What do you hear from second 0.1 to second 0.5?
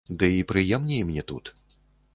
Ды і